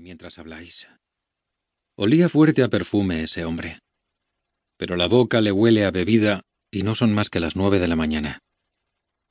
mientras 0.00 0.38
habláis. 0.38 0.88
Olía 1.96 2.28
fuerte 2.28 2.62
a 2.62 2.68
perfume 2.68 3.24
ese 3.24 3.44
hombre. 3.44 3.80
Pero 4.76 4.96
la 4.96 5.06
boca 5.06 5.40
le 5.40 5.52
huele 5.52 5.84
a 5.84 5.90
bebida 5.90 6.42
y 6.70 6.82
no 6.82 6.94
son 6.94 7.12
más 7.12 7.30
que 7.30 7.40
las 7.40 7.56
nueve 7.56 7.78
de 7.78 7.88
la 7.88 7.96
mañana. 7.96 8.38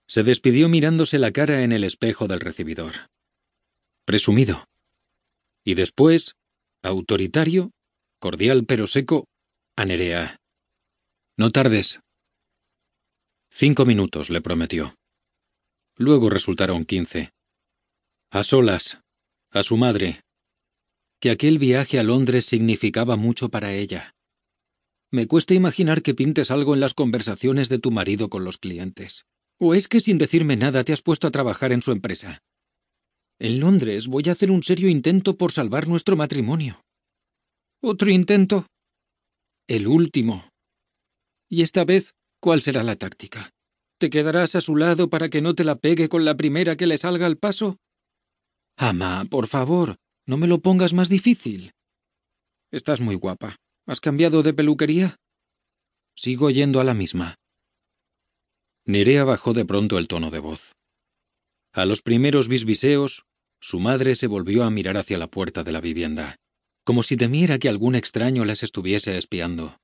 Se 0.07 0.23
despidió 0.23 0.67
mirándose 0.67 1.19
la 1.19 1.31
cara 1.31 1.63
en 1.63 1.71
el 1.71 1.83
espejo 1.83 2.27
del 2.27 2.41
recibidor. 2.41 3.09
Presumido. 4.05 4.65
Y 5.63 5.75
después, 5.75 6.35
autoritario, 6.83 7.71
cordial 8.19 8.65
pero 8.65 8.87
seco, 8.87 9.25
a. 9.77 10.37
No 11.37 11.51
tardes. 11.51 12.01
Cinco 13.49 13.85
minutos, 13.85 14.29
le 14.29 14.41
prometió. 14.41 14.95
Luego 15.95 16.29
resultaron 16.29 16.85
quince. 16.85 17.31
A 18.31 18.43
solas, 18.43 18.99
a 19.51 19.63
su 19.63 19.77
madre, 19.77 20.21
que 21.21 21.29
aquel 21.29 21.59
viaje 21.59 21.99
a 21.99 22.03
Londres 22.03 22.45
significaba 22.47 23.15
mucho 23.15 23.49
para 23.49 23.73
ella. 23.75 24.15
Me 25.11 25.27
cuesta 25.27 25.53
imaginar 25.53 26.01
que 26.01 26.15
pintes 26.15 26.49
algo 26.49 26.73
en 26.73 26.79
las 26.79 26.95
conversaciones 26.95 27.69
de 27.69 27.77
tu 27.77 27.91
marido 27.91 28.29
con 28.29 28.43
los 28.43 28.57
clientes. 28.57 29.25
¿O 29.59 29.75
es 29.75 29.87
que 29.87 29.99
sin 29.99 30.17
decirme 30.17 30.57
nada 30.57 30.83
te 30.83 30.93
has 30.93 31.03
puesto 31.03 31.27
a 31.27 31.31
trabajar 31.31 31.71
en 31.71 31.83
su 31.83 31.91
empresa? 31.91 32.39
En 33.37 33.59
Londres 33.59 34.07
voy 34.07 34.23
a 34.29 34.31
hacer 34.31 34.49
un 34.49 34.63
serio 34.63 34.89
intento 34.89 35.37
por 35.37 35.51
salvar 35.51 35.87
nuestro 35.87 36.15
matrimonio. 36.15 36.81
¿Otro 37.83 38.09
intento? 38.09 38.65
El 39.67 39.87
último. 39.87 40.49
Y 41.47 41.61
esta 41.61 41.85
vez, 41.85 42.15
¿cuál 42.39 42.61
será 42.61 42.83
la 42.83 42.95
táctica? 42.95 43.51
¿Te 43.99 44.09
quedarás 44.09 44.55
a 44.55 44.61
su 44.61 44.75
lado 44.75 45.09
para 45.11 45.29
que 45.29 45.41
no 45.41 45.53
te 45.53 45.65
la 45.65 45.75
pegue 45.75 46.09
con 46.09 46.25
la 46.25 46.35
primera 46.35 46.75
que 46.75 46.87
le 46.87 46.97
salga 46.97 47.27
al 47.27 47.37
paso? 47.37 47.77
Ama, 48.77 49.25
por 49.29 49.45
favor, 49.47 49.97
no 50.25 50.37
me 50.37 50.47
lo 50.47 50.59
pongas 50.59 50.93
más 50.93 51.09
difícil. 51.09 51.73
Estás 52.71 53.01
muy 53.01 53.15
guapa. 53.15 53.57
¿Has 53.85 53.99
cambiado 53.99 54.43
de 54.43 54.53
peluquería? 54.53 55.15
Sigo 56.15 56.49
yendo 56.49 56.79
a 56.79 56.83
la 56.83 56.93
misma. 56.93 57.35
Nerea 58.85 59.23
bajó 59.23 59.53
de 59.53 59.65
pronto 59.65 59.97
el 59.97 60.07
tono 60.07 60.31
de 60.31 60.39
voz. 60.39 60.73
A 61.73 61.85
los 61.85 62.01
primeros 62.01 62.47
bisbiseos, 62.47 63.23
su 63.59 63.79
madre 63.79 64.15
se 64.15 64.27
volvió 64.27 64.63
a 64.63 64.71
mirar 64.71 64.97
hacia 64.97 65.17
la 65.17 65.27
puerta 65.27 65.63
de 65.63 65.71
la 65.71 65.81
vivienda, 65.81 66.35
como 66.83 67.03
si 67.03 67.15
temiera 67.15 67.59
que 67.59 67.69
algún 67.69 67.95
extraño 67.95 68.43
las 68.45 68.63
estuviese 68.63 69.17
espiando. 69.17 69.77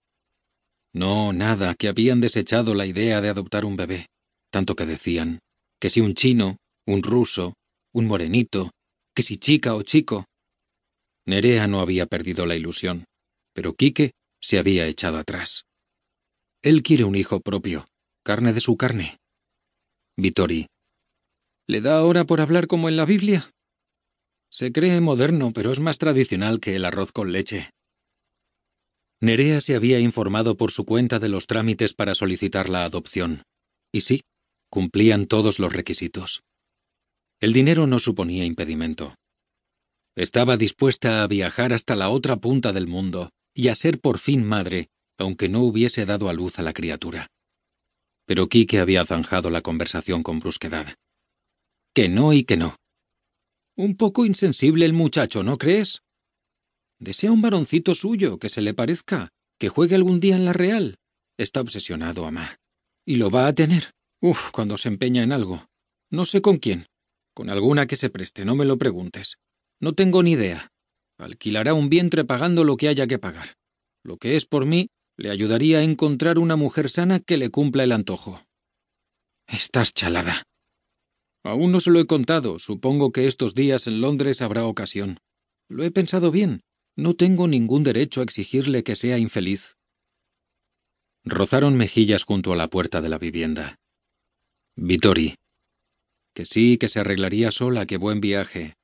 No, 0.93 1.31
nada, 1.31 1.75
que 1.75 1.87
habían 1.87 2.21
desechado 2.21 2.73
la 2.73 2.85
idea 2.85 3.21
de 3.21 3.29
adoptar 3.29 3.65
un 3.65 3.75
bebé, 3.75 4.07
tanto 4.49 4.75
que 4.75 4.85
decían, 4.85 5.39
que 5.79 5.89
si 5.89 6.01
un 6.01 6.15
chino, 6.15 6.57
un 6.85 7.03
ruso, 7.03 7.53
un 7.93 8.05
morenito, 8.07 8.71
que 9.17 9.23
si 9.23 9.37
chica 9.37 9.73
o 9.73 9.81
chico. 9.81 10.25
Nerea 11.25 11.65
no 11.65 11.79
había 11.79 12.05
perdido 12.05 12.45
la 12.45 12.55
ilusión, 12.55 13.05
pero 13.51 13.73
Quique 13.73 14.11
se 14.39 14.59
había 14.59 14.85
echado 14.85 15.17
atrás. 15.17 15.65
Él 16.61 16.83
quiere 16.83 17.03
un 17.03 17.15
hijo 17.15 17.39
propio, 17.39 17.87
carne 18.23 18.53
de 18.53 18.61
su 18.61 18.77
carne. 18.77 19.17
Vittori. 20.17 20.67
¿Le 21.67 21.81
da 21.81 21.97
ahora 21.97 22.25
por 22.25 22.41
hablar 22.41 22.67
como 22.67 22.89
en 22.89 22.95
la 22.95 23.05
Biblia? 23.05 23.49
Se 24.51 24.71
cree 24.71 25.01
moderno, 25.01 25.51
pero 25.51 25.71
es 25.71 25.79
más 25.79 25.97
tradicional 25.97 26.59
que 26.59 26.75
el 26.75 26.85
arroz 26.85 27.11
con 27.11 27.31
leche. 27.31 27.71
Nerea 29.19 29.61
se 29.61 29.75
había 29.75 29.99
informado 29.99 30.57
por 30.57 30.71
su 30.71 30.85
cuenta 30.85 31.17
de 31.17 31.29
los 31.29 31.47
trámites 31.47 31.95
para 31.95 32.13
solicitar 32.13 32.69
la 32.69 32.85
adopción. 32.85 33.41
Y 33.91 34.01
sí, 34.01 34.21
cumplían 34.69 35.25
todos 35.25 35.57
los 35.57 35.73
requisitos. 35.73 36.43
El 37.39 37.53
dinero 37.53 37.85
no 37.85 37.99
suponía 37.99 38.45
impedimento. 38.45 39.15
Estaba 40.15 40.57
dispuesta 40.57 41.21
a 41.21 41.27
viajar 41.27 41.71
hasta 41.71 41.95
la 41.95 42.09
otra 42.09 42.37
punta 42.37 42.73
del 42.73 42.87
mundo 42.87 43.29
y 43.53 43.67
a 43.67 43.75
ser 43.75 43.99
por 43.99 44.17
fin 44.17 44.43
madre, 44.43 44.89
aunque 45.19 45.47
no 45.47 45.61
hubiese 45.61 46.05
dado 46.05 46.29
a 46.29 46.33
luz 46.33 46.57
a 46.57 46.63
la 46.63 46.73
criatura. 46.73 47.27
Pero 48.25 48.49
Quique 48.49 48.79
había 48.79 49.05
zanjado 49.05 49.51
la 49.51 49.61
conversación 49.61 50.23
con 50.23 50.39
brusquedad. 50.39 50.95
Que 51.93 52.09
no 52.09 52.33
y 52.33 52.43
que 52.43 52.57
no. 52.57 52.75
Un 53.75 53.95
poco 53.95 54.25
insensible 54.25 54.85
el 54.85 54.93
muchacho, 54.93 55.43
¿no 55.43 55.59
crees? 55.59 56.01
Desea 56.99 57.31
un 57.31 57.43
varoncito 57.43 57.93
suyo, 57.93 58.39
que 58.39 58.49
se 58.49 58.61
le 58.61 58.73
parezca, 58.73 59.29
que 59.59 59.69
juegue 59.69 59.93
algún 59.93 60.19
día 60.19 60.35
en 60.35 60.45
la 60.45 60.53
Real. 60.53 60.97
Está 61.37 61.61
obsesionado, 61.61 62.25
ama. 62.25 62.57
Y 63.05 63.17
lo 63.17 63.29
va 63.29 63.45
a 63.47 63.53
tener. 63.53 63.91
Uf, 64.19 64.49
cuando 64.51 64.77
se 64.77 64.89
empeña 64.89 65.21
en 65.21 65.31
algo. 65.31 65.67
No 66.09 66.25
sé 66.25 66.41
con 66.41 66.57
quién. 66.57 66.87
Con 67.37 67.51
alguna 67.51 67.85
que 67.85 67.97
se 67.97 68.09
preste, 68.09 68.45
no 68.45 68.55
me 68.55 68.65
lo 68.65 68.79
preguntes. 68.79 69.37
No 69.79 69.93
tengo 69.93 70.23
ni 70.23 70.31
idea. 70.31 70.71
Alquilará 71.19 71.75
un 71.75 71.87
vientre 71.87 72.25
pagando 72.25 72.63
lo 72.63 72.77
que 72.77 72.87
haya 72.87 73.05
que 73.05 73.19
pagar. 73.19 73.57
Lo 74.03 74.17
que 74.17 74.37
es 74.37 74.47
por 74.47 74.65
mí, 74.65 74.87
le 75.17 75.29
ayudaría 75.29 75.77
a 75.77 75.83
encontrar 75.83 76.39
una 76.39 76.55
mujer 76.55 76.89
sana 76.89 77.19
que 77.19 77.37
le 77.37 77.51
cumpla 77.51 77.83
el 77.83 77.91
antojo. 77.91 78.41
Estás 79.45 79.93
chalada. 79.93 80.41
Aún 81.43 81.71
no 81.71 81.79
se 81.79 81.91
lo 81.91 81.99
he 81.99 82.07
contado. 82.07 82.57
Supongo 82.57 83.11
que 83.11 83.27
estos 83.27 83.53
días 83.53 83.85
en 83.85 84.01
Londres 84.01 84.41
habrá 84.41 84.65
ocasión. 84.65 85.19
Lo 85.69 85.83
he 85.83 85.91
pensado 85.91 86.31
bien. 86.31 86.61
No 86.95 87.13
tengo 87.13 87.47
ningún 87.47 87.83
derecho 87.83 88.21
a 88.21 88.23
exigirle 88.23 88.83
que 88.83 88.95
sea 88.95 89.19
infeliz. 89.19 89.75
Rozaron 91.23 91.77
mejillas 91.77 92.23
junto 92.23 92.51
a 92.51 92.55
la 92.55 92.67
puerta 92.67 92.99
de 92.99 93.09
la 93.09 93.19
vivienda. 93.19 93.75
Vittori, 94.75 95.35
que 96.37 96.45
sí, 96.45 96.77
que 96.77 96.87
se 96.87 96.99
arreglaría 96.99 97.49
sola, 97.49 97.87
que 97.87 97.97
buen 97.97 98.21
viaje. 98.21 98.75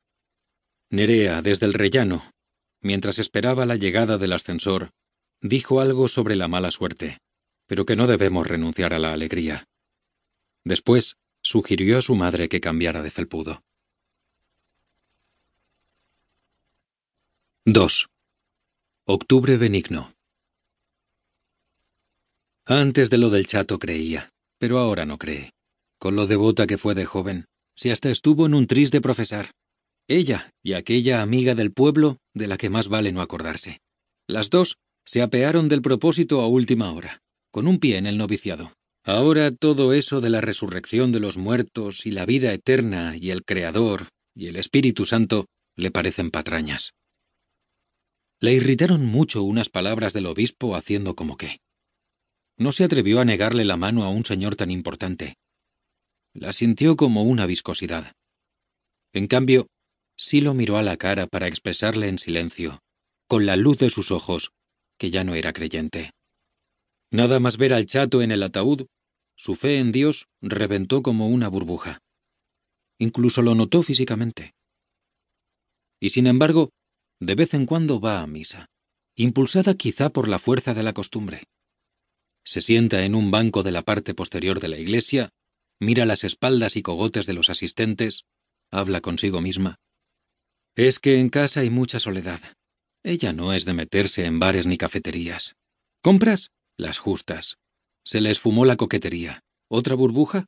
Nerea, 0.90 1.44
desde 1.44 1.68
el 1.68 1.76
rellano, 1.76 2.34
mientras 2.82 3.20
esperaba 3.20 3.68
la 3.68 3.76
llegada 3.76 4.18
del 4.18 4.34
ascensor, 4.34 4.90
dijo 5.40 5.80
algo 5.80 6.08
sobre 6.08 6.36
la 6.36 6.48
mala 6.48 6.72
suerte, 6.72 7.20
pero 7.68 7.86
que 7.86 7.96
no 7.96 8.08
debemos 8.08 8.48
renunciar 8.48 8.92
a 8.96 8.98
la 8.98 9.14
alegría. 9.14 9.68
Después, 10.64 11.18
sugirió 11.44 12.00
a 12.00 12.02
su 12.02 12.16
madre 12.16 12.50
que 12.50 12.60
cambiara 12.60 13.04
de 13.04 13.12
felpudo. 13.12 13.62
2. 17.66 18.10
Octubre 19.06 19.58
benigno. 19.58 20.12
Antes 22.66 23.12
de 23.12 23.20
lo 23.20 23.30
del 23.30 23.46
chato 23.46 23.78
creía, 23.78 24.32
pero 24.58 24.80
ahora 24.80 25.06
no 25.06 25.20
cree 25.20 25.54
con 26.04 26.18
lo 26.18 26.28
devota 26.28 26.68
que 26.68 26.78
fue 26.78 26.96
de 26.96 27.06
joven, 27.06 27.46
si 27.78 27.90
hasta 27.90 28.12
estuvo 28.12 28.46
en 28.46 28.56
un 28.56 28.68
tris 28.68 28.92
de 28.92 29.00
profesar. 29.00 29.52
Ella 30.10 30.52
y 30.62 30.74
aquella 30.74 31.22
amiga 31.22 31.56
del 31.56 31.72
pueblo 31.72 32.18
de 32.34 32.48
la 32.48 32.58
que 32.58 32.70
más 32.70 32.90
vale 32.90 33.14
no 33.14 33.22
acordarse. 33.22 33.80
Las 34.28 34.50
dos 34.50 34.76
se 35.06 35.22
apearon 35.22 35.70
del 35.70 35.82
propósito 35.82 36.42
a 36.42 36.48
última 36.48 36.92
hora, 36.92 37.22
con 37.52 37.70
un 37.70 37.80
pie 37.80 37.96
en 37.96 38.06
el 38.06 38.18
noviciado. 38.18 38.74
Ahora 39.06 39.50
todo 39.52 39.94
eso 39.94 40.20
de 40.20 40.30
la 40.30 40.42
resurrección 40.42 41.14
de 41.14 41.22
los 41.22 41.38
muertos 41.38 42.06
y 42.06 42.12
la 42.12 42.26
vida 42.26 42.52
eterna 42.52 43.16
y 43.16 43.32
el 43.32 43.46
Creador 43.46 44.10
y 44.36 44.48
el 44.48 44.58
Espíritu 44.58 45.06
Santo 45.06 45.46
le 45.78 45.90
parecen 45.90 46.32
patrañas. 46.32 46.92
Le 48.42 48.52
irritaron 48.52 49.06
mucho 49.06 49.42
unas 49.44 49.70
palabras 49.70 50.12
del 50.12 50.26
obispo 50.26 50.76
haciendo 50.76 51.16
como 51.16 51.38
que. 51.38 51.60
No 52.58 52.74
se 52.74 52.84
atrevió 52.84 53.22
a 53.22 53.26
negarle 53.26 53.64
la 53.64 53.78
mano 53.78 54.04
a 54.04 54.10
un 54.10 54.26
señor 54.26 54.58
tan 54.58 54.70
importante, 54.70 55.38
la 56.34 56.52
sintió 56.54 56.96
como 56.96 57.24
una 57.24 57.46
viscosidad. 57.46 58.14
En 59.14 59.28
cambio, 59.28 59.68
sí 60.18 60.42
lo 60.42 60.54
miró 60.54 60.78
a 60.78 60.84
la 60.84 60.98
cara 60.98 61.28
para 61.28 61.48
expresarle 61.48 62.08
en 62.08 62.18
silencio, 62.18 62.80
con 63.28 63.46
la 63.46 63.56
luz 63.56 63.78
de 63.78 63.90
sus 63.90 64.12
ojos, 64.12 64.52
que 64.98 65.12
ya 65.12 65.24
no 65.24 65.36
era 65.36 65.54
creyente. 65.54 66.12
Nada 67.12 67.40
más 67.40 67.58
ver 67.58 67.74
al 67.74 67.86
chato 67.86 68.22
en 68.22 68.32
el 68.32 68.42
ataúd, 68.42 68.88
su 69.36 69.56
fe 69.56 69.78
en 69.80 69.92
Dios 69.92 70.28
reventó 70.42 71.04
como 71.04 71.28
una 71.28 71.48
burbuja. 71.48 72.00
Incluso 72.98 73.42
lo 73.42 73.56
notó 73.56 73.84
físicamente. 73.84 74.54
Y 76.00 76.10
sin 76.10 76.28
embargo, 76.28 76.70
de 77.20 77.36
vez 77.36 77.54
en 77.54 77.66
cuando 77.66 78.00
va 78.00 78.22
a 78.22 78.28
misa, 78.28 78.68
impulsada 79.16 79.76
quizá 79.76 80.10
por 80.10 80.28
la 80.28 80.40
fuerza 80.40 80.74
de 80.74 80.84
la 80.84 80.94
costumbre. 80.94 81.44
Se 82.44 82.62
sienta 82.62 83.06
en 83.06 83.16
un 83.16 83.32
banco 83.32 83.64
de 83.64 83.72
la 83.72 83.84
parte 83.84 84.14
posterior 84.14 84.60
de 84.60 84.68
la 84.68 84.78
iglesia 84.78 85.30
mira 85.84 86.06
las 86.06 86.24
espaldas 86.24 86.76
y 86.76 86.82
cogotes 86.82 87.28
de 87.28 87.34
los 87.34 87.50
asistentes, 87.50 88.26
habla 88.72 89.02
consigo 89.02 89.42
misma. 89.42 89.80
Es 90.76 91.00
que 91.00 91.20
en 91.20 91.30
casa 91.30 91.60
hay 91.60 91.70
mucha 91.70 92.00
soledad. 92.00 92.42
Ella 93.04 93.34
no 93.34 93.54
es 93.54 93.66
de 93.66 93.74
meterse 93.74 94.26
en 94.26 94.40
bares 94.40 94.66
ni 94.66 94.78
cafeterías. 94.78 95.56
¿Compras? 96.02 96.50
Las 96.78 96.98
justas. 96.98 97.58
Se 98.04 98.22
le 98.22 98.32
esfumó 98.32 98.66
la 98.66 98.78
coquetería. 98.78 99.44
¿Otra 99.70 99.96
burbuja? 99.96 100.46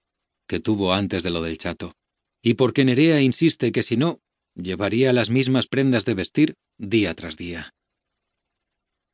Que 0.48 0.60
tuvo 0.60 0.94
antes 0.94 1.22
de 1.22 1.30
lo 1.30 1.44
del 1.44 1.58
chato. 1.58 1.94
Y 2.42 2.56
porque 2.56 2.86
Nerea 2.86 3.22
insiste 3.22 3.72
que 3.72 3.84
si 3.84 3.98
no, 3.98 4.20
llevaría 4.56 5.14
las 5.14 5.30
mismas 5.30 5.68
prendas 5.68 6.06
de 6.06 6.14
vestir 6.14 6.56
día 6.78 7.14
tras 7.14 7.38
día. 7.38 7.72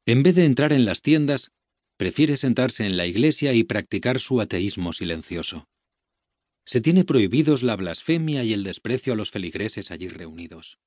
En 0.06 0.24
vez 0.24 0.36
de 0.36 0.46
entrar 0.46 0.72
en 0.72 0.86
las 0.86 1.02
tiendas, 1.02 1.52
prefiere 1.98 2.38
sentarse 2.38 2.86
en 2.86 2.98
la 2.98 3.06
iglesia 3.06 3.54
y 3.54 3.64
practicar 3.64 4.20
su 4.20 4.42
ateísmo 4.42 4.94
silencioso 4.94 5.68
se 6.66 6.82
tiene 6.82 7.04
prohibidos 7.04 7.64
la 7.64 7.76
blasfemia 7.76 8.44
y 8.44 8.54
el 8.54 8.64
desprecio 8.64 9.14
a 9.14 9.16
los 9.16 9.32
feligreses 9.32 9.92
allí 9.92 10.10
reunidos. 10.10 10.80